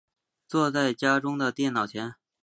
[0.47, 2.15] 坐在家中的电脑前